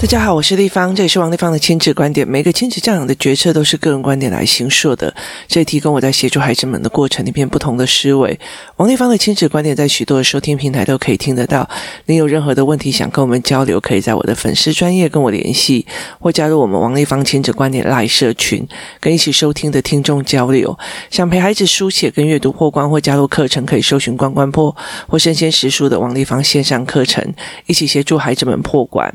[0.00, 2.26] 大家好，我是丽芳，这里是王立芳的亲子观点。
[2.26, 5.14] 每个亲子教养的决策都是个人观点来形塑的，
[5.46, 8.40] 这提供我在协助孩子们的过程里面不同的思维。
[8.76, 11.68] 王立芳的亲子观点在许多的收听平台都可以听得到。
[12.06, 15.84] 您有任何的问题想跟我们交流，可以在我的粉丝专业跟我联系，
[16.18, 18.66] 或加入我们王立芳亲子观点赖社群，
[19.00, 20.76] 跟一起收听的听众交流。
[21.10, 24.74] 想陪孩子书写跟阅读破关，或加入课程，可以搜寻关关破
[25.06, 27.22] 或生鲜时书的王立芳线上课程，
[27.66, 29.14] 一起协助孩子们破关。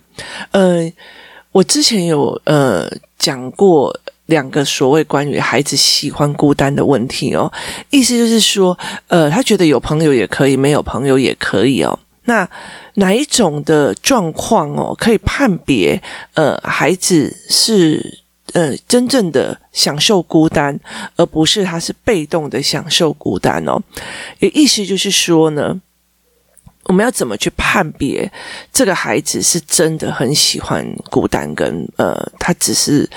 [0.52, 0.75] 呃。
[1.52, 2.86] 我之前有呃
[3.18, 7.52] 讲过两个所谓关于孩子喜欢孤单的问题哦，
[7.92, 11.98] 意思就是说，呃，他觉得有朋友也可以，没有朋友也可以哦。
[12.26, 12.50] 那
[12.96, 16.02] 哪一种的状况哦，可以判别
[16.34, 18.20] 呃孩子是
[18.54, 20.78] 呃真正的享受孤单，
[21.16, 23.80] 而不是他是被动的享受孤单哦？
[24.40, 25.80] 也意思就是说呢。
[26.86, 28.32] 我们要怎么去判别
[28.72, 33.10] 这个孩子是真的很喜欢孤单，跟呃，他只是。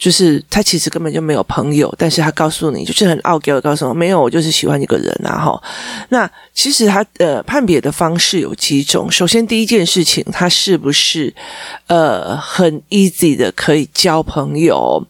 [0.00, 5.62] 就是他其实根本就没有朋友，但是他告诉你，就是很傲娇的告诉我，没有，我就是喜欢一个人啊，哈。
[6.08, 9.12] 那其实他呃判别的方式有几种。
[9.12, 11.32] 首先第一件事情，他是不是
[11.86, 15.06] 呃很 easy 的可以交朋友？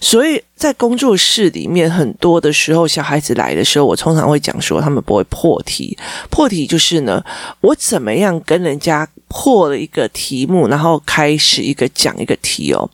[0.00, 5.94] 所以在工作室里面，很多的时候小孩子来的时候，我通常会讲说，他们不会破题。
[6.30, 7.22] 破题就是呢，
[7.60, 12.88] 我怎么样跟人家破了一个题目，然后开始一个讲一个题哦。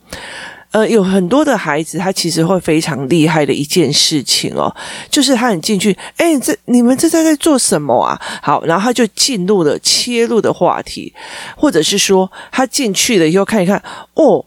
[0.76, 4.70] 呃，有很多的孩子，他其实会非常厉害的一件事情哦，
[5.08, 8.20] 就是他很进去，哎，这你们这在在做什么啊？
[8.42, 11.14] 好，然后他就进入了切入的话题，
[11.56, 13.82] 或者是说他进去了以后看一看，
[14.12, 14.44] 哦。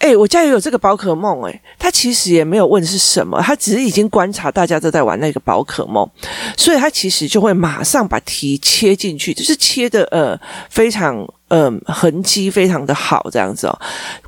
[0.00, 6.08] 哎，我家也有这个宝可梦，哎，他其实也没有问是什么，他只是已经观察大家都在玩那个宝可梦，
[6.56, 13.78] 所以他其实就会马上把题切进去，就是切的呃非常嗯痕迹非常的好这样子哦。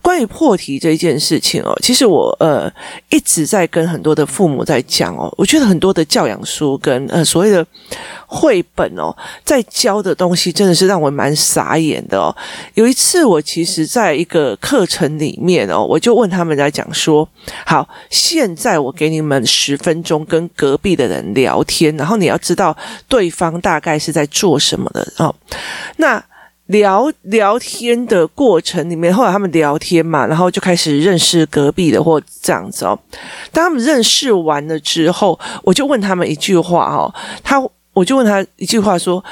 [0.00, 2.70] 关于破题这件事情哦，其实我呃
[3.10, 7.66] 一直在跟很多的父母在讲哦，我觉得很多的教养书跟呃所谓的。
[8.34, 9.14] 绘本哦，
[9.44, 12.34] 在教的东西真的是让我蛮傻眼的哦。
[12.72, 17.28] 有一次，我其实在一个课程里面哦，我就问他们在讲说：
[17.66, 22.74] 好，现在我给你们十分钟跟隔壁的人聊天，然后你要知道
[23.06, 25.34] 对方大概是在做什么的哦。
[25.98, 26.24] 那
[26.72, 32.98] 聊聊天的过程里面，后来他们聊天嘛，然后就开始认识隔壁的或这样子哦。
[33.52, 37.62] 当他们认识完了之后，我就问他们一句话哦，他。
[37.94, 39.22] 我就问他一句话说：“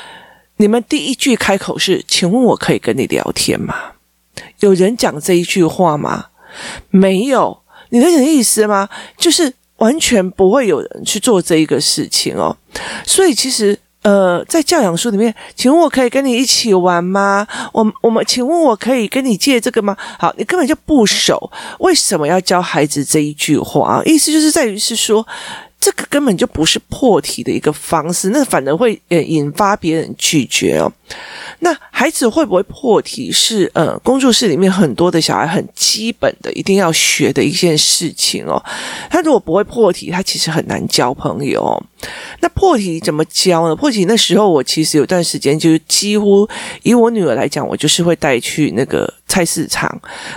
[0.61, 3.75] 你们第一句开口是，请问我可以跟你聊天吗？
[4.59, 6.27] 有人讲这一句话吗？
[6.91, 7.63] 没有。
[7.89, 8.87] 你能懂意思吗？
[9.17, 12.55] 就是完全不会有人去做这一个事情哦。
[13.07, 17.47] 所以其实，呃，在教养书里面，请问我可以跟你一起玩吗？
[17.73, 19.97] 我我们，请问我可以跟你借这个吗？
[20.19, 21.51] 好，你根本就不熟，
[21.81, 24.03] 为什么要教孩子这一句话？
[24.05, 25.27] 意思就是在于是说。”
[25.81, 30.93] 这个根本就不是破题的一个方式，那反而会呃引发别人拒绝哦。
[31.61, 38.63] 那孩子会不会破题是呃工作室里面很多的小孩很基本的一定要学的一件事情哦。
[39.11, 41.83] 他如果不会破题，他其实很难交朋友。
[42.41, 43.75] 那破题怎么教呢？
[43.75, 46.49] 破题那时候我其实有段时间就是几乎
[46.83, 49.89] 以我女儿来讲，我就是会带去那个菜市场，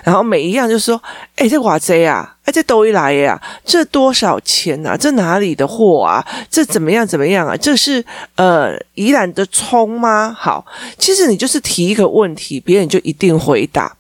[0.04, 1.02] 然后每一样就是说，
[1.38, 4.96] 哎，这瓦贼啊，哎，这都一来呀，这多少钱啊？
[4.96, 6.24] 这哪里的货啊？
[6.48, 7.58] 这怎么样怎么样啊？
[7.58, 8.06] 这是
[8.36, 10.36] 呃宜兰的葱吗？
[10.40, 10.64] 好，
[11.00, 13.92] 其实你就是提一个问题，别人就一定回答。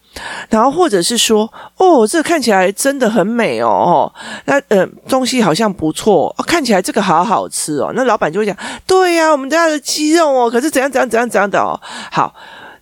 [0.47, 4.13] 然后或者是说，哦，这个看起来真的很美哦，
[4.45, 8.55] 那呃东西好像不错，看起来这个好好吃哦，那老板就会讲，
[8.85, 11.73] 对呀，我们家的鸡肉哦，可是怎样怎样怎样怎样的哦，
[12.11, 12.31] 好，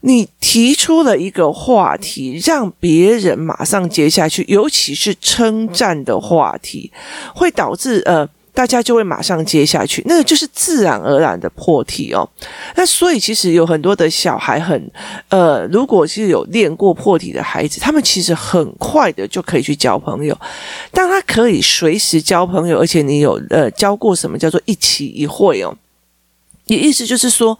[0.01, 6.91] 你提出了一个话题，让别人马上接下去，尤其是称赞的话题，
[7.33, 8.27] 会导致呃。
[8.53, 12.29] 大家就会马上接下去，那个就是自然而然的破题哦。
[12.75, 14.91] 那所以其实有很多的小孩很
[15.29, 20.37] 呃，如果是有练过破题的孩子，他们其实很快的就可以去交朋友。
[20.91, 25.73] 当他可以随时交朋友，而且你有呃教过什么叫做一期一会哦。
[26.71, 27.57] 也意思就是说，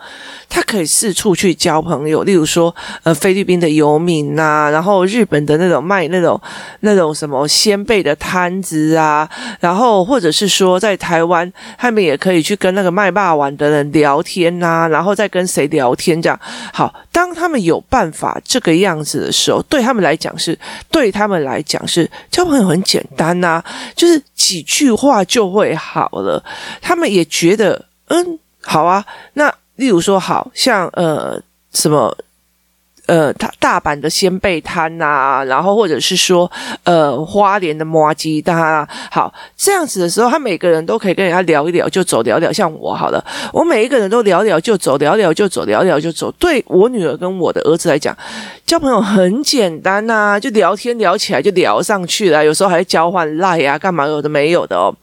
[0.48, 2.74] 他可以四处去交朋友，例如说，
[3.04, 6.40] 呃，菲律宾的游民呐，然后日本的那种卖那种
[6.80, 9.30] 那种什么鲜贝的摊子啊，
[9.60, 16.40] 然后或者是说，在台湾，他们也可以去跟那个卖霸王的人聊天呐，然后再跟谁聊天这样。
[16.72, 20.58] 好，当他们有办法这个样子的时候，对他们来讲是，
[20.90, 23.62] 对他们来讲是交朋友很简单呐，
[23.94, 26.42] 就是几句话就会好了。
[26.82, 28.40] 他们也觉得，嗯。
[28.64, 31.42] 好啊，那例如说好，像呃
[31.74, 32.16] 什么
[33.08, 36.50] 呃，大大阪的仙贝摊呐，然后或者是说，
[36.84, 42.52] 呃，花莲的麻糬汤啊，好，这样子的时候，他每个人都可以跟人家聊一聊就走，聊聊。
[42.54, 43.22] 像我好了，
[43.52, 46.32] 我每一个人都聊聊就走，聊聊就走，聊聊就走。
[46.40, 48.16] 对我女儿跟我的儿子来讲，
[48.66, 54.94] 交朋友很简单呐、就聊天聊起来就聊上去了，有时候还交换赖呀，干嘛有的没有的哦。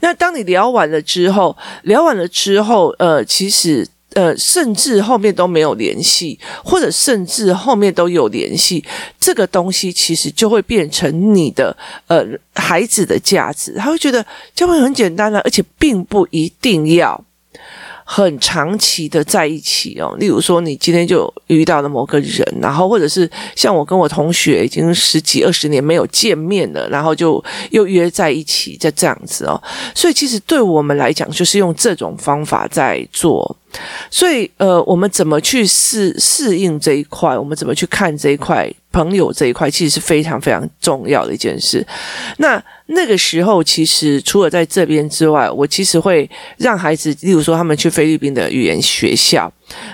[0.00, 3.86] 那当你聊完了之后，聊完了之后，呃，其实。
[4.14, 8.84] 呃，甚至后面都没有联系，或者甚至后面都有联系，
[9.18, 11.76] 这个东西其实就会变成你的
[12.06, 12.24] 呃
[12.54, 14.24] 孩子的价值，他会觉得
[14.54, 17.24] 交朋友很简单了，而且并不一定要。
[18.04, 29.62] 很长期的在一起哦，例如说你今天就遇到了某个人，然后或者是像我跟我同学已经十几二十年没有见面了，然后就又约在一起，就这样子哦。
[29.94, 33.56] 所以其实对我们来讲，就是用这种方法在做。
[34.10, 37.36] 所以呃，我们怎么去适适应这一块？
[37.36, 38.72] 我们怎么去看这一块？
[38.92, 41.82] 朋友这一块其实是非常非常重要的一件事。
[42.36, 46.28] 那那个时候，其实除了在这边之外，我其实会
[46.58, 49.50] 让孩子，例如说他们去菲律宾的语言学校。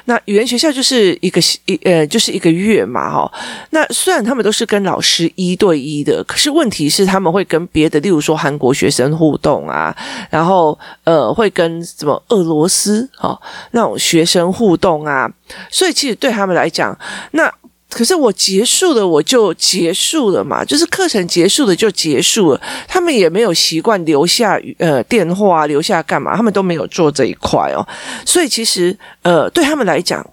[0.07, 3.31] 那语言学校就是一个一呃，就是一个月嘛，哈。
[3.71, 9.95] 那虽然他们都是跟老师一对一的，可是问题是他们会跟别的，例如说韩国学生互动啊，
[10.31, 13.39] 然后呃，会跟什么俄罗斯哈
[13.73, 15.31] 那种学生互动啊。
[15.71, 16.99] 所以其实对他们来讲，
[17.33, 17.53] 那。
[17.99, 22.61] 可是我结束了，我就结束了嘛，就是课程结束了就结束了。
[22.87, 26.37] 他们也没有习惯留下呃电话，留下干嘛？
[26.37, 27.85] 他们都没有做这一块哦。
[28.25, 30.25] 所以其实呃，对他们来讲。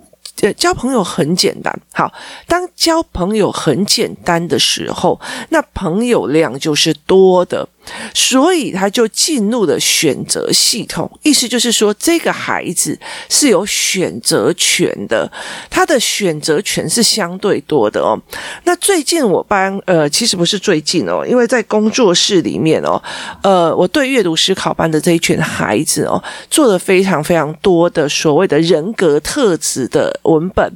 [0.41, 1.73] 呃，交朋友很简单。
[1.94, 2.12] 好，
[2.45, 5.17] 当交朋友很简单的时候，
[5.47, 7.65] 那朋友量就是多的，
[8.13, 11.09] 所以他就进入了选择系统。
[11.23, 12.97] 意思就是说，这个孩子
[13.29, 15.31] 是有选择权的，
[15.69, 18.19] 他的选择权是相对多的哦。
[18.63, 23.01] 那最近我班，呃，其实不是最近哦，因为在工作室里面哦，
[23.43, 30.19] 呃，我对阅读思考班的这一群孩子哦，做了非常非常多的所谓的人格特质的。
[30.23, 30.71] 文本，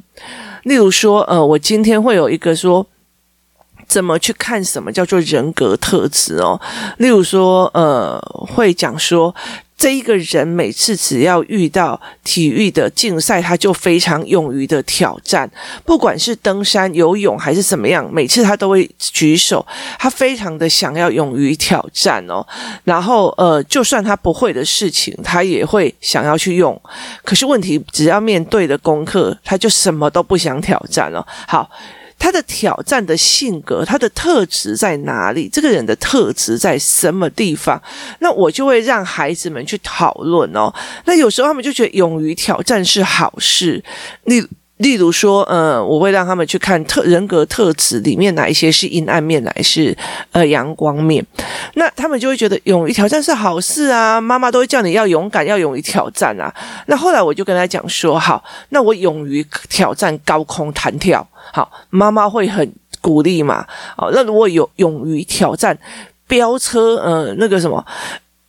[0.62, 2.86] 例如说，呃，我今天会有一个说，
[3.90, 6.60] 怎么去看什么叫做人格特质哦？
[6.98, 8.20] 例如说，呃，
[8.54, 9.34] 会讲说。
[9.80, 15.50] 这一个人每次只要遇到体育的竞赛，他就非常勇于的挑战，
[15.86, 19.66] 不管是登山、游泳还是怎么样，每次他都会举手，
[19.98, 22.46] 他非常的想要勇于挑战哦。
[22.84, 26.78] 然后呃，就算他不会的事情，他也会想要去用。
[27.24, 31.26] 可是问题，只要面对的功课，他就什么都不想挑战了。
[31.48, 31.70] 好。
[32.20, 35.48] 他的挑战的性格，他的特质在哪里？
[35.48, 37.82] 这个人的特质在什么地方？
[38.20, 40.72] 那我就会让孩子们去讨论哦。
[41.06, 43.82] 那有时候他们就觉得勇于挑战是好事。
[44.24, 44.46] 你
[44.80, 49.98] 例如说，呃，我会让他们去看特人格特质里面哪一些是阴暗面，哪一些是
[50.32, 51.24] 呃阳光面。
[51.74, 54.18] 那他们就会觉得勇于挑战是好事啊。
[54.18, 56.52] 妈妈都会叫你要勇敢，要勇于挑战啊。
[56.86, 61.26] 那后来我就跟他讲说，好，那我勇于挑战高空弹跳。
[61.52, 62.72] 好，妈妈会很
[63.02, 63.66] 鼓励嘛。
[63.98, 65.78] 好，那如果有勇于挑战
[66.26, 67.84] 飙车，呃，那个什么，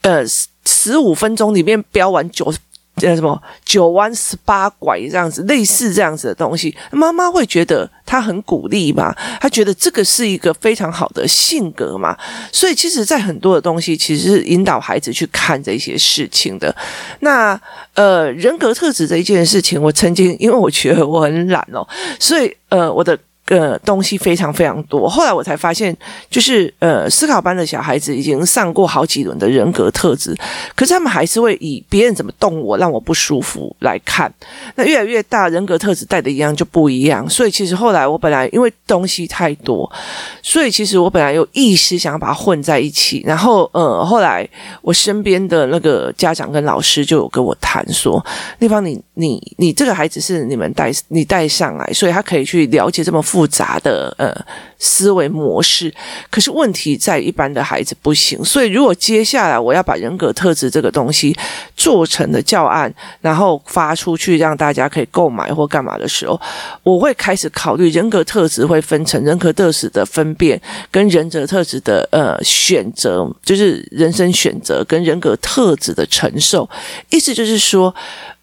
[0.01, 0.23] 呃，
[0.65, 2.53] 十五分钟里面飙完九
[2.95, 12.17] 呃什么九弯十八拐这样子，类似这样子的东西，妈妈会觉得她很鼓励嘛，她觉得这个是一个非常好的性格嘛。
[12.51, 16.75] 所以，其实，在很多的东西，其实是引导孩子去看这些事情的。
[17.21, 17.59] 那
[17.95, 21.87] 呃，人格特质这一件事情，我曾经因为我觉得我很懒哦，
[22.19, 22.55] 所以。
[22.69, 23.17] 呃，我的。
[23.51, 25.09] 呃，东西非常非常多。
[25.09, 25.95] 后来我才发现，
[26.29, 30.33] 就是呃，思考班的小孩子已经上过好几轮的人格特质，
[30.73, 34.33] 可是他们还是会以别人怎么动我，让我不舒服来看。
[34.75, 37.29] 那越来越大，人格特质带的一样就不一样。
[37.29, 39.91] 所以其实后来我本来因为东西太多，
[40.41, 43.21] 所以其实我本来有意识想要把它混在一起。
[43.25, 44.47] 然后呃，后来
[44.81, 48.25] 我身边的那个家长跟老师就有跟我谈说
[48.59, 54.33] ：“那方，你你你这个孩子是你们带你带上来，所以他可以去了解这么复。”杂的呃
[54.79, 55.93] 思维模式，
[56.29, 58.41] 可是问题在一般的孩子不行。
[58.45, 61.35] 所以如果接下来我要把人格特质这个东西
[61.75, 66.39] 做成的教案，然后发出去让大家可以购买或干嘛的时候，
[66.81, 70.59] 我会开始考虑人格特质会分成人格特质的分辨
[70.89, 76.67] 跟人格特质的呃选择，就是人生选择跟人格特质的承受。
[77.09, 77.93] 意思就是说。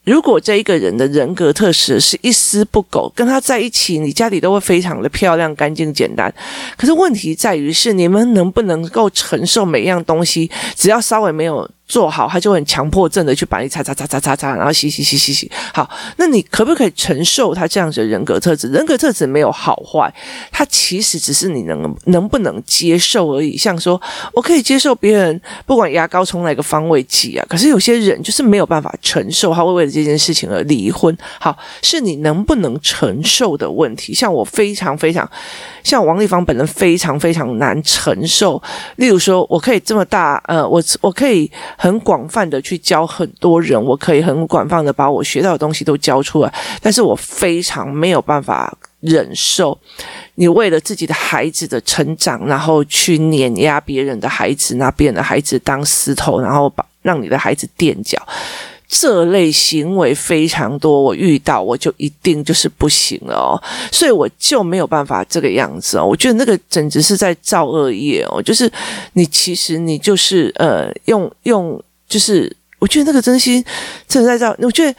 [0.09, 6.33] 如果这一个人的人格特质是一丝不苟，跟他在一起，你家里都会非常的漂亮、干净、简单。
[6.79, 15.51] 可是问题在于是，你们能不能够承受每样东西，只要稍微没有做好，他就很强迫症的去把你擦擦擦擦擦擦，然后洗洗洗洗洗。
[15.73, 18.69] 好，那你可不可以承受他这样子的人格特质？
[18.69, 20.13] 人格特质没有好坏，
[20.53, 23.57] 他其实只是你能能不能接受而已。
[23.57, 23.99] 像说，
[24.35, 31.17] 我可以接受别人不管牙膏从哪个方位挤啊，可是有些人就是没有办法承受，他会为了这件事情而离婚。
[31.41, 34.13] 好，是你能不能承受的问题。
[34.13, 35.27] 像我非常非常，
[35.83, 38.63] 像王丽芳本人非常非常难承受。
[38.97, 41.51] 例如说，我可以这么大，呃，我我可以。
[41.79, 49.79] 很广泛的去教很多人，我可以很广泛的把我学到的东西都教出来，但是我非常没有办法忍受
[50.35, 58.21] 你为了自己的孩子的成长，然后去碾压别人的孩子，拿别人的孩子当石头，然后把让你的孩子垫脚，
[58.89, 63.61] 这类行为非常多，我遇到我就一定就是不行了哦，
[63.93, 68.71] 所以我就没有办法这个样子哦，我觉得那个简直是在造恶业哦，就是
[69.13, 71.79] 你其实你就是呃用用
[72.09, 73.63] 就是我觉得那个真心
[74.09, 74.99] 真的在造，我觉得。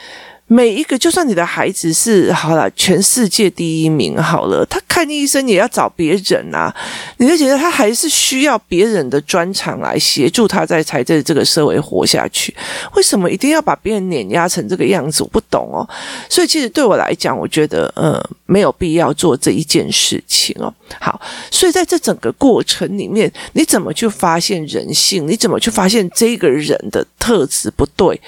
[0.51, 6.75] 每一个，就算你的孩子是好了，全世界第一名好了，他看医生也要找别人啊，
[7.17, 12.51] 你就觉得他还是需要别人的专长来协助他在才在这个社会活下去。
[12.95, 15.21] 为什么一定要把别人碾压成这个样子？
[15.21, 15.87] 我不懂哦。
[16.27, 20.73] 所以其实对我来讲，我觉得呃没有必要做这一件事情哦。
[20.99, 25.27] 好，所以在这整个过程里面，你怎么去发现人性？
[25.27, 28.19] 你怎么去发现这个人的特质不对？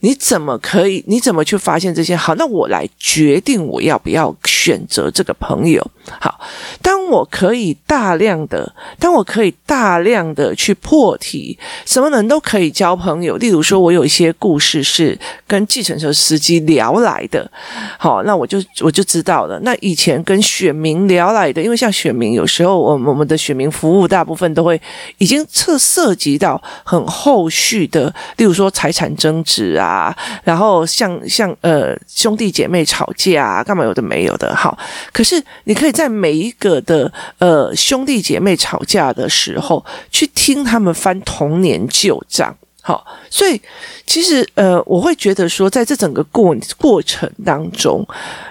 [0.00, 1.02] 你怎么可以？
[1.06, 1.69] 你怎么去发？
[1.70, 5.88] 发现这些好，那我来决定我要不要选择这个朋友。
[6.20, 6.40] 好，
[6.82, 13.36] 当我可以大量的，当我可以大量的去破题，什么人都可以交朋友。
[13.36, 17.50] 例如说，我有一些故事是跟计程车司机聊来的，
[17.98, 19.60] 好，那我就我就知道了。
[19.60, 24.80] 那以前跟选民聊来的，因为像选民有时候，我我们的选民服务大部分都会
[25.18, 34.56] 已经涉涉及到很后续的，例如说财产争执啊，然后像像呃兄弟姐妹吵架啊，干嘛有的没有的。
[34.56, 34.78] 好，
[35.12, 35.90] 可是你可以。
[35.90, 36.99] 在每一个的
[37.38, 43.60] 呃兄弟姐妹吵架的时候，去听他们翻童年旧账，好，所以
[44.06, 48.06] 其实呃，我会觉得说，在这整个过过程当中，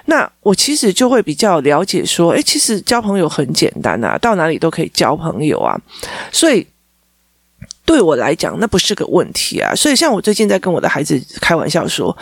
[0.06, 5.76] 那我其实就会比较了解说，诶，其实交朋友很简单啊，到哪里都可以交朋友啊，
[6.32, 6.66] 所以
[7.84, 9.74] 对我来讲，那不是个问题啊。
[9.76, 12.16] 所以像我最近在跟我的孩子开玩笑说。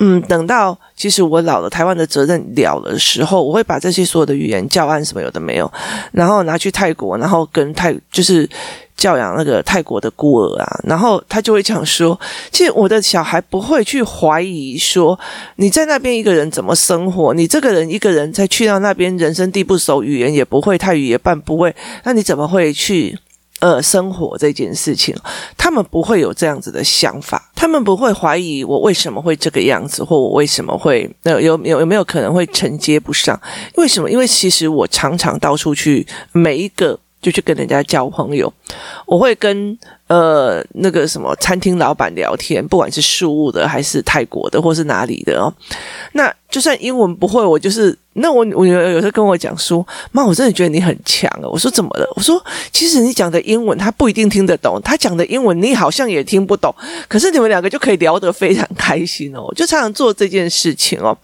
[0.00, 5.70] 嗯，等到其实我老了，台湾的责任了的时候，我会把这些所有的语言教案什么有的没有，
[6.12, 8.48] 然后拿去泰国，然后跟泰就是
[8.96, 12.18] 教养那个泰国的孤儿啊，然后他就会讲说，
[12.52, 15.18] 其实我的小孩不会去怀疑说
[15.56, 21.74] 你在那边一个人怎么生活，你这个人一个人再去到那边，人生地不熟，语言也不会，泰语也半不会，
[22.04, 23.18] 那你怎么会去？
[23.60, 25.14] 呃，生活这件事情，
[25.56, 33.40] 他们不会有这样子的想法，他们不会怀疑我为什么会这个样子，或我为什么会呃有有有没有可能会承接不上？
[33.74, 34.08] 为什么？
[34.10, 38.52] 因为其实我常常到处去，每一个就去跟人家交朋友，
[39.06, 39.78] 我会跟。
[40.08, 45.52] 呃，那个什么餐厅老板聊天，不管是树屋的还是泰国的，或是哪里的哦，
[46.12, 51.44] 那就算英文不会，我就是那我我有有时候跟我讲说，妈，我真的觉得你很强啊。
[51.46, 52.10] 我说怎么了？
[52.16, 56.74] 我说其实你讲的英文他不一定听得懂，他讲的英文你好像也听不懂，
[57.06, 61.14] 可是你们两个就可以聊得非常开心哦，就常常做这件事情哦，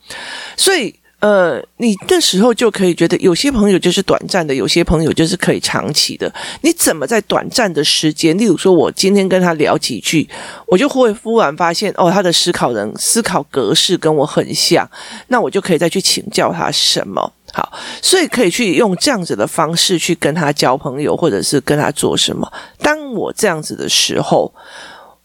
[0.59, 0.95] 所以。
[1.25, 6.31] 呃，你那时候就可以觉得，有些朋友就是短暂的，有些朋友就是可以长期的。
[6.61, 10.29] 你怎么在短暂的时间，例如说，我今天跟他聊几句，
[10.67, 14.87] 我就会忽然发现，哦，他的思考人思考格式跟我很像，
[15.29, 17.33] 那我就可以再去请教他什么。
[17.55, 22.53] 好，所以可以去用这样子的方式去跟他交朋友，或者是跟他做什么。
[22.81, 24.53] 当我这样子的时候。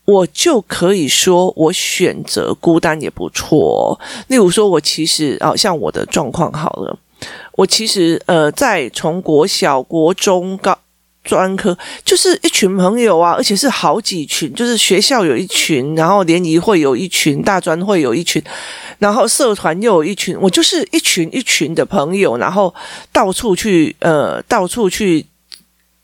[0.05, 3.99] 我就可以说，我选择孤单也不错。
[4.27, 6.97] 例如说，我其实啊，像我的状况好了，
[7.53, 10.75] 我其实呃，在从国小、国中、高
[11.23, 18.41] 专科，就是一群朋友啊，而且是好几群，就是学校有一群，然后联谊会有一群，大专会有一群，
[18.97, 22.73] 然后社团又有一群，我就是一群一群的朋友，然后
[23.13, 25.23] 到处去呃，到处去。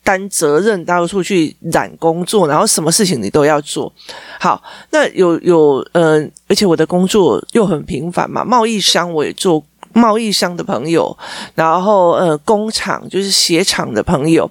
[0.06, 3.92] 担责任到处去揽工作，然后什么事情你都要做。
[4.40, 11.18] 好，那有有呃，而且我的工作又很频繁嘛，贸易商我也做贸易商的朋友，
[11.56, 14.50] 然后呃，工厂就是鞋厂的朋友，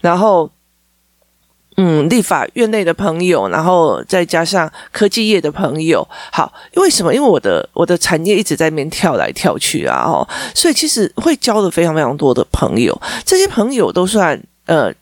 [0.00, 0.50] 然后
[1.76, 6.08] 嗯，立法院内的朋友，然后再加上科技业的朋友。
[6.32, 7.14] 好，因为什么？
[7.14, 14.42] 因为我的我的产业一直在那边跳来跳去啊，哦，所以其实会交了非常非常多的朋友，这些朋友都算。
[14.66, 14.94] 呃，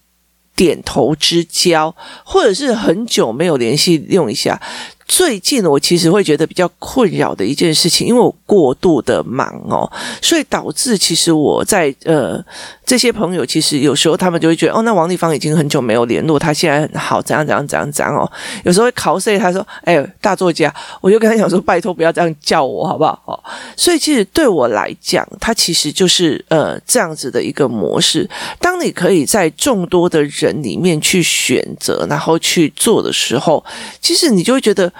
[0.54, 4.60] 点头之交，或者是很久没有联系，用一下。
[5.06, 9.90] 最近我其实会觉得比较困扰的一件事情，因为我过度的忙哦，
[10.22, 12.42] 所以导致其实我在呃
[12.86, 18.30] 这些朋友，其实有时候他们就会觉得哦，那王丽芳已经很久没有联络，他现在很好，怎样怎样怎样怎样哦。
[18.64, 23.20] 有时候会 cos 他说，哎，大作家，我就跟他讲说，拜托不要这样叫我好不好？
[23.26, 23.38] 哦，
[23.76, 28.28] 所以其实对我来讲，他其实就是呃这样子的一个模式。
[28.58, 33.62] 当你可以在众多的人里面去选择，然后去做的时候，
[34.00, 34.90] 其实你就会觉得。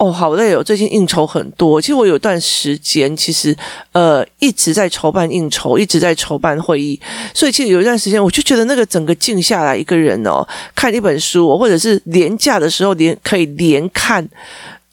[0.00, 0.64] 哦，好累哦！
[0.64, 1.78] 最近应酬很多。
[1.78, 3.54] 其实我有段时间，其实
[3.92, 6.98] 呃一直在筹办应酬，一直在筹办会议。
[7.34, 10.42] 所以其实有一段时间，我就觉得那个整个静下来，一个人哦，
[10.74, 14.26] 看一本书，或者是廉价的时候连可以连看。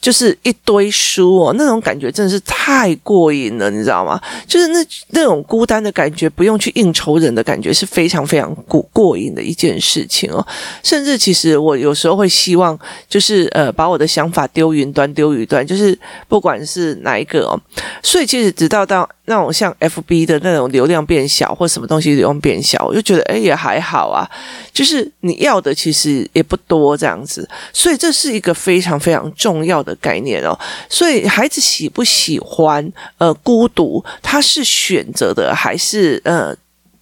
[0.00, 4.20] 就是一堆书哦，那种感觉真的是太过瘾了，你知道吗？
[4.46, 4.78] 就是那
[5.08, 10.46] 那种孤单的感觉，不用去应酬人的感觉，是非常非常过过瘾的一件事情哦。
[10.82, 12.78] 甚至其实我有时候会希望，
[13.08, 17.60] 就是呃，把我的想法丢云端，丢云端，就是不管是哪一个哦。
[18.02, 19.08] 所以其实直到到。
[19.28, 24.28] 那种像 FB 的那种流量变小，或什么东西流量变小，我就觉得哎也还好啊，
[24.72, 30.58] 就是你要的其实也不多这样子，所以这是一个非常非常重要的概念哦。
[30.88, 36.56] 所以孩子喜不喜欢呃孤独，他是选择的还是呃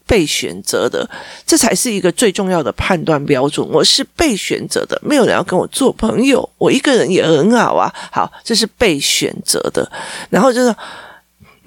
[0.07, 1.09] 被选择的？
[1.47, 3.67] 这才是一个最重要的判断标准。
[3.71, 7.93] 我是被选择的，没有人要跟我做朋友，我一个人也很好啊。
[8.11, 9.91] 好，这是被选择的，
[10.31, 10.75] 然后就是。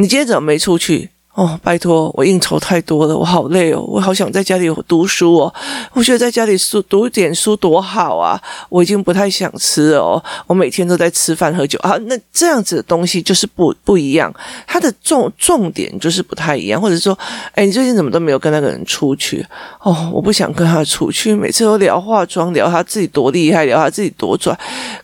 [0.02, 1.10] 你今天怎么没出去？
[1.40, 5.54] 哦，拜托，我应酬太多了，我好累哦，我好想在家里读书哦。
[5.94, 8.38] 我觉得在家里书读点书多好啊！
[8.68, 11.96] 我已经不太想吃哦，我每天都在吃饭喝酒啊。
[12.08, 14.30] 那这样子的东西就是不不一样，
[14.68, 16.82] 它的重重点就是不太一样。
[16.82, 17.18] 或者说，
[17.56, 19.42] 哎，你最近怎么都没有跟那个人出去？
[19.80, 24.54] 哦，我不想跟他出去，每次都聊化妆，聊他自己多厉害，聊他自己多拽，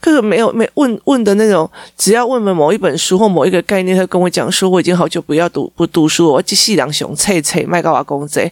[0.01, 6.24] 可是没有没问问的那种，只要问问某一本书或某一个概念，他跟我讲说，我已经好久不要读不读书。
[6.25, 8.51] 我这细两熊脆脆麦高瓦公贼，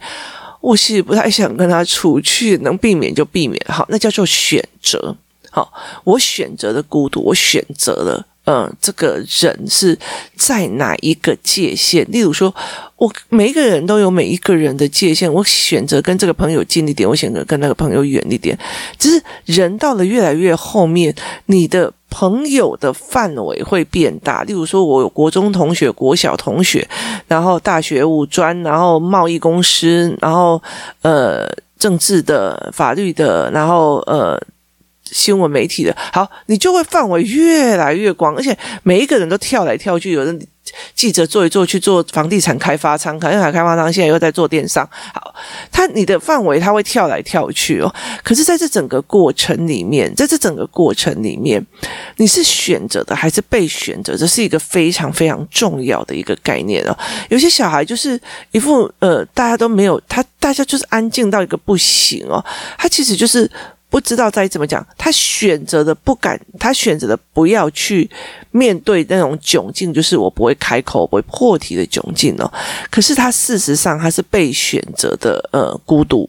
[0.62, 3.60] 我是不太想跟他出去，能避免就避免。
[3.68, 5.16] 好，那叫做选择。
[5.52, 5.72] 好，
[6.04, 9.98] 我选择的孤独，我选择了，嗯，这个人是
[10.36, 12.04] 在哪一个界限？
[12.10, 12.54] 例如说，
[12.96, 18.58] 我每一个人都有每一个人的界限，我选择跟这个朋友近一点，我选择跟那个朋友远一点。
[18.98, 21.14] 只是人到了越来越后面，
[21.48, 21.94] 你的。
[22.16, 26.88] 朋友的范围会变大，例如说，我有国中同学、国小同学，
[27.28, 30.62] 然后大学五专，然后贸易公司，然后
[31.02, 31.50] 呃
[31.80, 34.40] 政治的、法律的，然后呃
[35.04, 40.40] 新闻媒体的，好，你就会范围越来越广，而且每一个人都跳来跳去，有人。
[40.96, 44.88] 记者做一做去做房地产开发商，可能开发商现在又在做电商。
[45.14, 45.34] 好，
[45.72, 47.94] 他你的范围他会跳来跳去哦。
[48.24, 51.66] 可是在这整个过程里面，在这整个过程里面，
[52.18, 54.16] 你是选择的还是被选择？
[54.16, 56.98] 这是一个非常非常重要的一个概念哦。
[57.30, 58.20] 有些小孩就是
[58.52, 62.44] 一副呃，大家都没有他，大家就是安静到一个不行哦。
[62.78, 63.50] 他其实就是。
[63.94, 68.10] 不知道该怎么讲，他选择的不敢，他选择的不要去
[68.50, 72.52] 面对那种窘境，就是我不会开口，不会破题的窘境哦。
[72.90, 76.28] 可是他事实上他是被选择的，呃，孤独。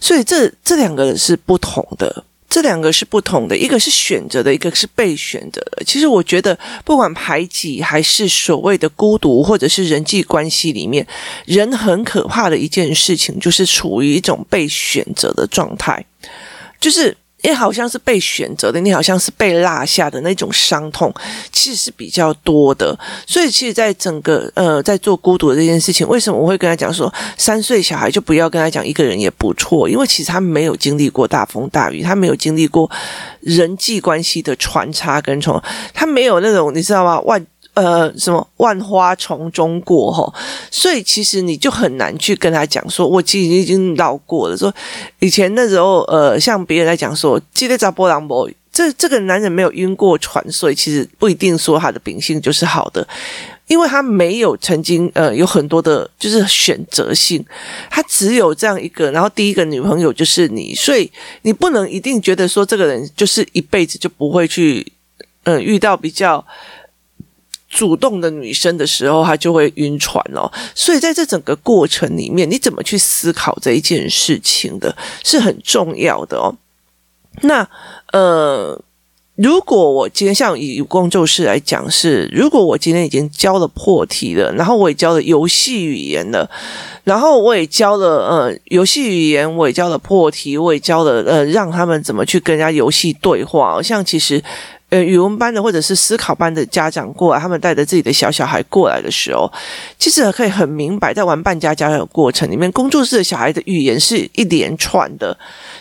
[0.00, 5.82] 所以这这两个是不同的，这两个是不同的，一个是选择的，一个是被选择的。
[5.84, 11.04] 其实我觉得，不管排挤还是所谓的孤独，或者是人际关系里面，
[11.44, 16.06] 人很可怕的一件事情，就是处于一种被选择的状态。
[16.80, 21.12] 就是你好像是被选择的，你好像是被落下的那种伤痛，
[21.52, 22.98] 其实是比较多的。
[23.26, 32.90] 所以，其实，在整个呃，在做孤独的这件事情，为什么我会跟他讲说，三岁小孩就不要跟他讲一个人也不错，因为其实他没有经历过大风大雨，他没有经历过
[33.40, 35.62] 人际关系的穿插跟从，
[35.94, 37.20] 他没有那种你知道吗？
[37.20, 37.46] 万。
[37.74, 40.34] 呃，什么万花丛中过吼，
[40.70, 44.56] 所以其实你就很难去跟他讲说，我其实已经老过了。
[44.56, 44.74] 说
[45.20, 53.06] 以前那时候，呃，像别人在讲说，记得找波朗博，这这个男人没有晕过船，所以其实不一定说他的秉性就是好的，
[53.68, 57.42] 因为他没有曾经呃有很多的，就是选择性，
[57.88, 61.10] 他只有这样一个，然后第一个女朋友就是你，所以
[61.42, 64.92] 你不能一定觉得说这个人就是一辈子就不会去，
[65.44, 66.44] 嗯、遇到比较。
[67.70, 70.50] 主动的女生的时候，她就会晕船哦。
[70.74, 76.52] 所以在这整个过程里面，你怎么去思考这一件事情的，是很重要的哦。
[77.42, 77.66] 那
[78.12, 78.78] 呃，
[79.36, 86.50] 如果我今天像以工作室来讲是，如果我今天已经教了破题了，然后我也教了游戏语言了，
[87.04, 94.42] 然后我也教了呃游戏语言，我也教了破题，我也教了呃让他们怎么去跟人家游戏对话，像其实。
[94.90, 99.50] 呃，语文班的或者是思考班的家长过来，他们带着自己的小小孩过来的时候，
[99.98, 105.36] 其实可以很明白，在玩扮家家的过程里面，工作室的小孩的语言是一连串的。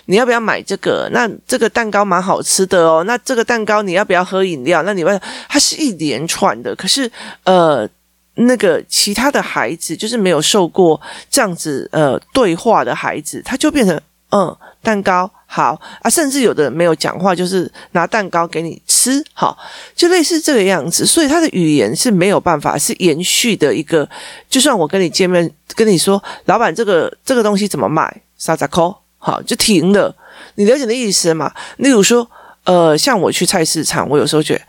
[0.05, 1.09] 你要不要买这个？
[1.11, 3.03] 那这个蛋糕蛮好吃的哦。
[3.05, 4.83] 那这个蛋糕你要不要喝饮料？
[4.83, 6.75] 那你问，它是一连串的。
[6.75, 7.11] 可是，
[7.45, 7.89] 呃，
[8.35, 15.29] 那个其他的孩子，就是没有受过这样子呃对话的孩子，他就变成嗯蛋糕。
[15.51, 19.57] 好啊，甚至有的人没有讲话，就是拿蛋糕给你吃，好，
[19.95, 21.07] 就类似这个样子。
[21.07, 24.07] 所以他的语言是没有办法是延续的一个。
[24.47, 28.21] 就算我跟你见面，跟你说，老板，这个这个东西怎么买？
[28.37, 28.83] 三十块，
[29.17, 30.15] 好，就停了。
[30.53, 31.51] 你了解的意思吗？
[31.77, 32.29] 例如说，
[32.65, 34.61] 呃，像我去菜市场，我有时候觉得，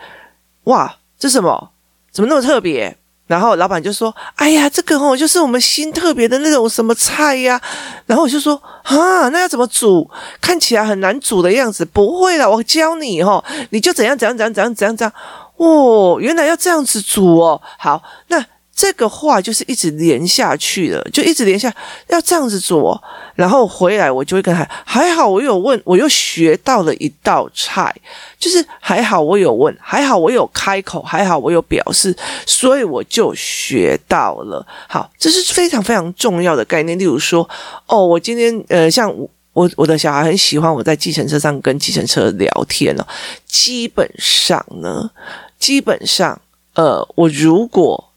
[0.64, 1.73] 哇，这什么？
[2.11, 2.97] 怎么那么特别？
[3.31, 7.61] 然后老板就说：“哎呀，这个哦，就是我们新特别的那种什么菜呀。”
[8.07, 10.11] 然后我就说：“啊，那要怎么煮？
[10.40, 15.12] 看起来很难煮的样子。”不会了，我教你哦，你就怎样怎样怎样怎样怎样怎样。
[15.59, 17.62] 哦，原来要这样子煮哦。
[17.79, 18.45] 好，那。
[18.81, 21.71] 这个话就是一直连下去了，就一直连下，
[22.09, 22.99] 要这样子做，
[23.35, 27.95] 然后回来我就会跟他，还好我有问，我又学到了一道菜，
[28.38, 32.16] 就是还好我有问，还好我有开口，还好我有表示，
[32.47, 34.66] 所以我就学到了。
[34.88, 36.99] 好，这是非常非常重要的概念。
[36.99, 37.47] 例如说，
[37.85, 39.14] 哦，我今天呃，像
[39.53, 43.07] 我我的小孩很喜欢我在计程车上跟计程车聊天哦，
[43.47, 45.11] 基本上呢，
[45.59, 46.40] 基本上
[46.73, 48.10] 呃，我如果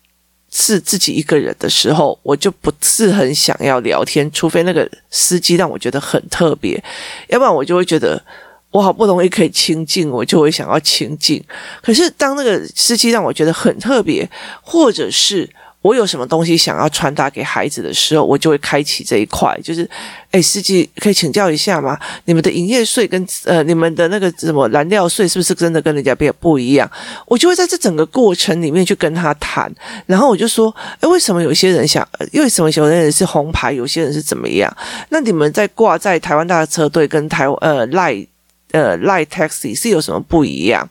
[0.53, 6.81] 是自己一个人的时候，我就不是很想要聊天，除非那个司机让我觉得很特别，
[7.29, 8.23] 要不然我就会觉得
[8.69, 11.43] 我好不容易可以清静，我就会想要清静。
[11.81, 14.29] 可是当那个司机让我觉得很特别，
[14.61, 15.49] 或者是。
[15.83, 19.87] 我有什么东西想要传达给孩子的时候，我就会开启这一块，就是，
[20.31, 21.99] 哎，司机可以请教一下吗？
[22.23, 26.89] 你们的营业税跟呃，你们的那个什么燃料税是不是真的跟人家变不一样？
[27.27, 29.71] 我就会在这整个过程里面去跟他谈，
[30.05, 34.73] 然后我就说，哎，为什么有些人想，为什么有些人是红牌，有些人是怎么样？
[35.09, 38.25] 那你们在挂在台湾大的车队跟台呃赖。
[38.73, 40.87] 呃 lie Taxi 是有什么不一样？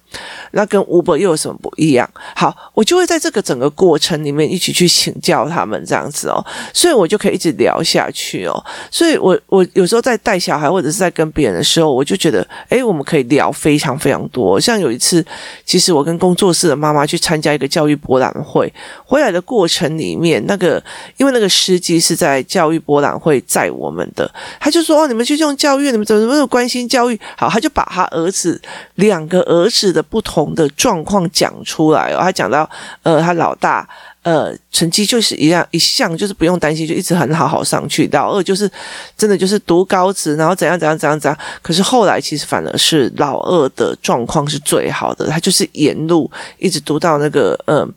[0.52, 2.08] 那跟 Uber 又有什么不一样？
[2.36, 8.64] 好，我就会在这个整个过程里面一起去请教他们这样子哦，所以我就可以一直聊下去哦。
[8.88, 14.60] 所以我我有时候在带小孩或者是在跟别人的时候，我就觉得，诶，我们可以聊非常非常多。
[14.60, 15.24] 像有一次，
[15.66, 18.72] 其实我跟工作室的妈妈去参加一个教育博览会，
[19.04, 20.80] 回来的过程里面，那个
[21.16, 27.71] 因为那个司机是在教育博览会载我们的，他就说：“哦，你们去用教育，你们怎么怎么关心教育？”好，他就。
[27.72, 28.60] 把他儿子
[28.94, 32.68] 两个儿子的不同的状况讲出来哦，他讲到，
[33.02, 33.88] 呃，他老大，
[34.22, 38.08] 呃，成绩就是一样，一向就是不用担心，就一直很好好上去。
[38.12, 38.70] 老二就是
[39.16, 41.38] 真的就是读高职，然后怎样怎样怎样怎样。
[41.60, 47.88] 可是后来其实反而是老二的状况是最好的，他就是沿路一直读到那个，嗯、呃。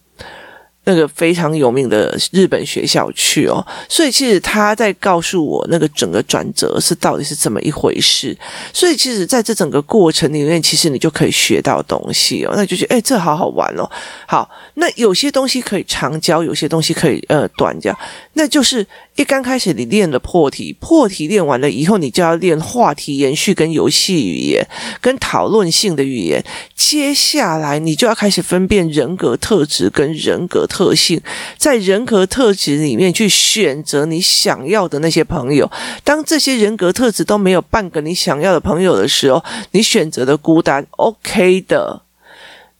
[0.86, 8.38] 那个非常有名的日本学校去哦，所以其实他在告诉我那个整个转折是到底是怎么一回事。
[8.72, 13.90] 所以其实在这整个过程里面，其实你就可以学到东西哦，那就觉得诶，这好好玩哦。
[14.28, 17.98] 好，那有些东西可以长教，有些东西可以呃短教，
[18.34, 18.86] 那就是。
[19.16, 24.68] 一刚开始你练了破题，破题练完了以后，你就要练话题延续跟游戏语言
[25.00, 26.44] 跟讨论性的语言。
[26.76, 31.22] 接下来你就要开始分辨人格特质跟人格特性，
[31.58, 35.72] 在人格特质里面去选择你想要的那些朋友。
[36.04, 42.05] 当这些人格特质都没有半个你想要的朋友的时候，你选择的孤单，OK 的。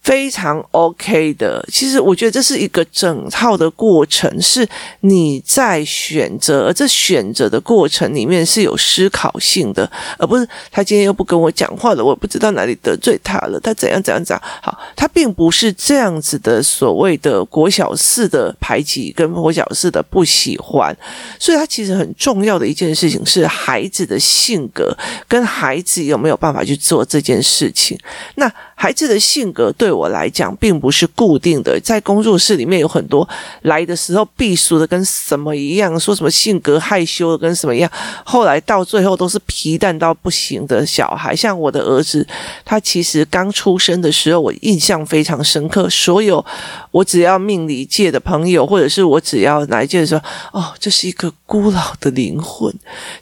[0.06, 4.68] 非常 OK 的，其实我觉得这是一个整套的过程，是
[5.00, 14.44] 你在选择，而这选择的过程里面是有思考性的，而不是他今天又不跟我讲话了，我不知道哪里得罪他了，他怎样怎样怎样。
[14.62, 20.96] 好，他并不是这样子的所谓的国小四的排挤跟国小四的不喜欢，
[21.40, 24.96] 所以他其实很重要的一件事情是孩子的性格
[25.28, 27.98] 跟孩子有没有办法去做这件事情。
[28.36, 31.80] 那孩子的性格对我来讲，并不是固定的。
[31.80, 33.28] 在工作室里面有很多
[33.62, 37.90] 来的时候避俗的跟什么一样，说什么性格害羞的跟什么一样，
[38.24, 41.36] 后来到最后都是皮蛋到不行的小孩。
[41.36, 42.28] 像我的儿子，
[42.64, 45.90] 他其实刚出生的时候，我印象非常深刻。
[45.90, 46.46] 所有
[46.92, 50.22] 我只要命理界的朋友，或者是我只要来界的时候，
[50.60, 52.74] 哦，这是一个孤老的灵魂，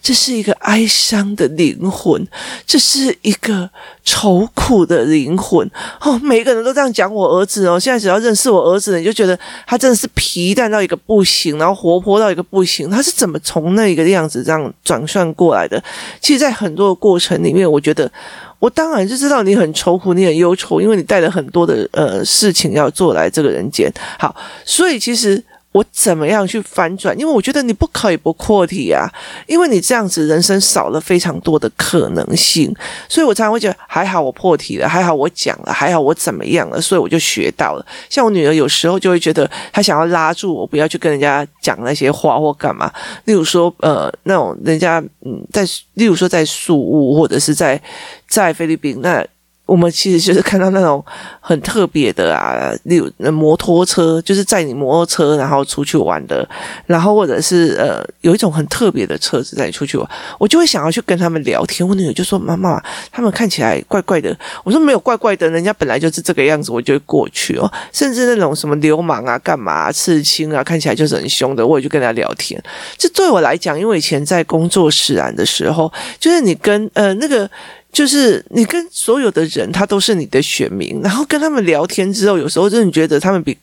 [0.02, 2.28] 这是一个哀伤的灵魂，
[2.66, 3.70] 这是一个
[4.04, 5.70] 愁苦的灵魂
[6.02, 7.80] 哦，每一个人都这样讲我儿子哦。
[7.80, 12.90] 现在只要认识我儿子，你就觉得他真的是皮蛋到一个不行，然后活泼到一个不行。
[12.90, 15.82] 他是怎么从那个样子这样转算过来的？
[16.20, 18.12] 其实，在很多的过程里面，我觉得
[18.60, 23.92] 我当然就知道你很愁苦，你很忧愁，因为你带了很多的呃事情要做来这个人间。
[24.20, 24.36] 好，
[24.66, 25.44] 所以其实。
[25.74, 27.20] 我怎么样去翻转？
[27.20, 29.10] 因为我觉得你不可以不阔体啊，
[29.48, 32.74] 因为你这样子人生少了非常多的可能性，
[33.10, 37.86] 所以我常常会觉得还好我破题了，还好我讲了，还好我怎么样了，所以我就学到了。
[38.08, 42.92] 像我女儿有时候就会觉得她想要拉住我，不要去跟人家讲那些话或干嘛。
[43.26, 45.64] 例如说，呃，那种人家嗯，在
[45.96, 47.82] 例如说在宿雾或者是在
[48.28, 49.26] 在菲律宾那。
[49.74, 51.04] 我们其实就是看到那种
[51.40, 56.48] 很特别的啊，例如摩托车，就是载你摩托车然后出去玩的，
[56.86, 60.08] 然后或者是呃有一种很特别的车子载你出去玩，
[60.38, 61.88] 我就会想要去跟他们聊天。
[61.88, 62.80] 我女儿就说：“妈妈，
[63.12, 72.62] 他们看起来怪怪的。”我说：“没有怪怪的，人家本来就是这个样子。”我就会过去哦，甚至那种什么流氓啊、干嘛、刺青啊，看起来就是很凶的，我也就跟他聊天。
[72.96, 77.50] 这对我来讲，因为以前在工作使然的时候，就是你跟呃那个。
[77.94, 83.56] 就是你跟所有的人，他都是你的选民，然后跟他们聊天之后，有时候真的觉得他们比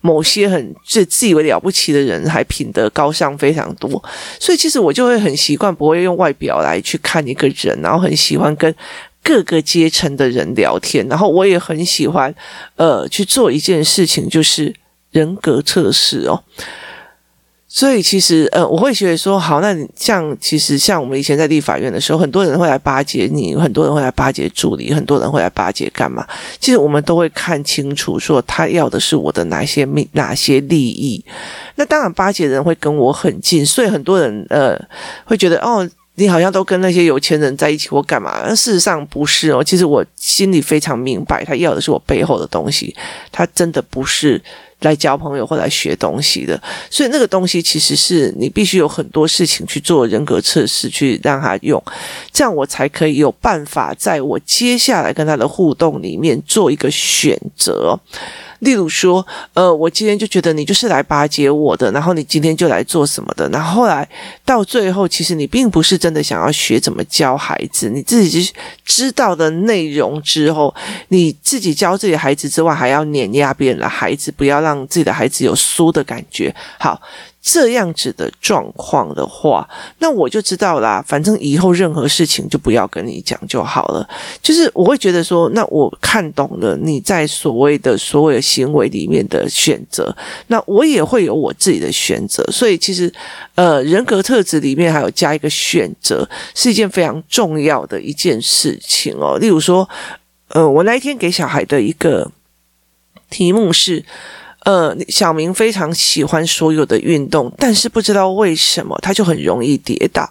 [0.00, 4.02] 某些很自自以为了不起的人还品德高尚非常多。
[4.40, 8.74] 所以其实我就会很习惯，不会用外表来去看一个人，然后很喜欢跟
[9.22, 12.34] 各个阶层的人聊天，然后我也很喜欢
[12.76, 14.74] 呃去做一件事情，就是
[15.10, 16.42] 人格测试哦。
[17.76, 26.26] 所以其实，呃，我会觉得说，好，那像其实像我们以前在立法院的时候，很多人会来巴结你，很多人会来巴结助理，很多人会来巴结干嘛？
[26.58, 31.22] 其实我们都会看清楚，说他要的是我的哪些命，哪些利益。
[31.74, 34.74] 那当然，巴结人会跟我很近，所以很多人呃
[35.26, 38.40] 会觉得，哦，你好像都跟那些有钱人在一起或干嘛？
[38.42, 39.62] 但事实上不是哦。
[39.62, 42.96] 其实我心里非常明白，他要的是我背后的东西，
[43.30, 44.40] 他真的不是。
[44.86, 51.82] 来交朋友或来学东西的，所以那个东西其实是你必须有很多事情去做人格测试，去让他用，
[52.32, 57.98] 这样我才可以有办法在我接下来跟他的互动里面做一个选择。
[58.60, 64.08] 例如说，呃，我今天就觉得你就是来巴结我的，然后你今天就来做什么的，然后后来
[64.44, 68.52] 到最后，其实你并不是真的想要学怎么教孩子，你自己
[68.84, 70.74] 知道的内容之后，
[71.08, 76.54] 你自己教自己孩子之外，还要碾压别人的孩子，不要让自己的孩子有输的感觉。
[76.78, 77.00] 好。
[77.48, 79.68] 这样子的状况的话，
[80.00, 81.00] 那我就知道啦。
[81.06, 84.04] 反正以后任何事情就不要跟你讲就好了。
[84.42, 90.12] 就是我会觉得说，那我看懂了你在所谓的所有行为里面的选择，
[90.48, 92.42] 那我也会有我自己的选择。
[92.50, 93.12] 所以其实，
[93.54, 99.38] 呃，人格特质里面还有加一个选择，是一件非常重要的一件事情哦。
[99.38, 99.88] 例如说，
[100.48, 102.32] 呃，我那一天给小孩的一个
[103.30, 104.04] 题目是。
[104.66, 110.28] 呃，小明非常喜欢所有的运动，但是不知道为什么他就很容易跌倒，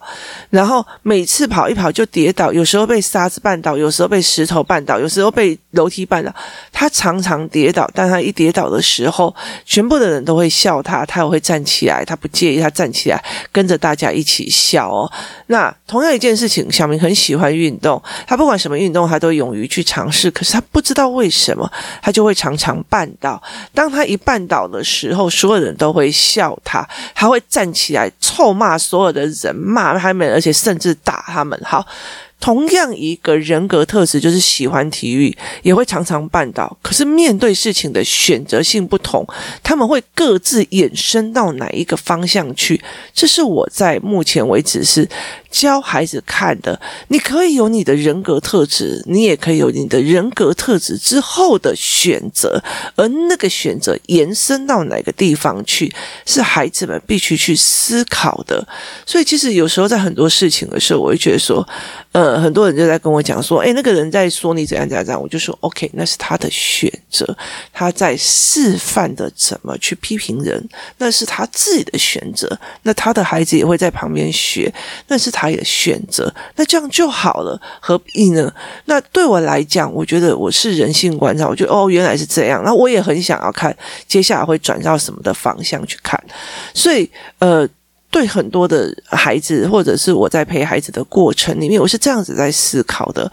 [0.50, 6.36] 然后每次跑一跑就跌倒，有时候被沙子绊倒，有时候被石头绊倒，有时候被楼梯绊倒。
[6.74, 15.10] 他常常跌倒，但他一跌倒的时候，全部的人都会笑他，他也会站起来，他不介意，他站起来跟着大家一起笑哦。
[15.48, 21.72] 那同样一件事情，小明很喜欢运动，他不管什么运动，他都勇于去尝试，可是他不知道为什么，
[22.02, 23.42] 他就会常常绊倒。
[23.74, 31.60] 当他一绊倒的时候，所有人都会笑他，他会站起来臭骂所有的人，骂他们，而且甚至打他们。
[31.64, 31.86] 好。
[32.40, 36.78] 同样一个人格特质，就是喜欢体育，也会常常绊倒。
[36.82, 39.26] 可是面对事情的选择性不同，
[39.64, 42.80] 他们会各自衍生到哪一个方向去？
[43.14, 45.10] 这是我在目前为止是
[45.50, 46.80] 教孩子看的。
[47.08, 52.64] 你可以有你的人格特质，你也可以有你的人格特质之后的选择，
[52.96, 55.92] 而那个选择延伸到哪个地方去，
[56.28, 58.68] 是孩子们必须去思考的。
[59.04, 61.68] 所以，其实有时候在很多事情的时候，我会觉得说。
[62.12, 67.26] 呃，呃很多人就在跟我讲说，诶，那个人在说你怎样怎样怎样，我就说，OK，那是他的选择，
[67.72, 74.74] 他在示范的怎么去批评人，那是他自己的选择，那他的孩子也会在旁边学，
[75.08, 78.52] 那是他的选择，那这样就好了，何必呢？
[78.86, 83.76] 那对我来讲，我觉得我是人性观察，我觉得哦，原来是这样，那我也很想要看
[84.08, 86.22] 接下来会转到什么的方向去看，
[86.74, 87.10] 所以
[87.40, 87.68] 呃。
[88.10, 93.32] 对很多的孩子，或者是我在陪孩子的过程里面，我是这样子在思考的。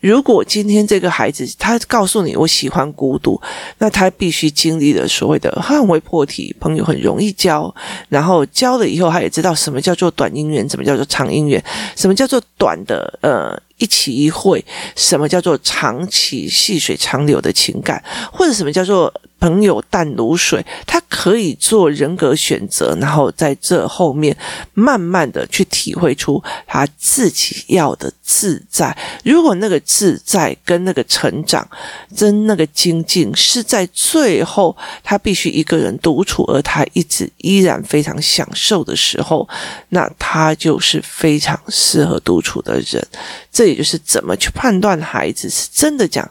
[0.00, 3.40] 如果今天这个孩子他告诉你我喜欢孤独，
[3.78, 7.74] 那他必须经历了所谓的他很会破题，朋友很容易交，
[8.08, 11.62] 然后交了以后，他也知道什么叫做短姻缘，什么叫做长姻缘，
[11.96, 13.60] 什么叫做短的呃。
[13.78, 18.02] 一期一会，什么叫做长期细水长流的情感，
[18.32, 24.36] 或者什么叫做朋友淡如水，他可以做人格选择，然后在这后面
[24.74, 28.96] 慢慢的去体会出他自己要的自在。
[29.24, 31.68] 如果那个自在跟那个成长，
[32.16, 39.48] 跟那个精进是在最后，他必须一个人独处，而他一直依然非常享受的时候，
[39.90, 43.06] 那他就是非常适合独处的人。
[43.52, 46.28] 这也就是怎么去判断孩子是真的讲。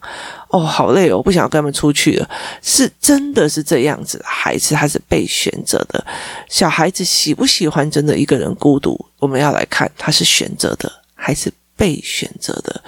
[0.56, 2.30] 哦，好累哦，我不想跟他们出去了。
[2.62, 6.06] 是真的是这样子，孩子他是被选择的。
[6.48, 8.98] 小孩子喜不喜欢真的一个人孤独？
[9.20, 12.82] 我们要来看他是选择的还是被选择的。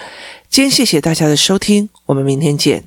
[0.50, 2.86] 今天谢谢大家的收听，我们明天见。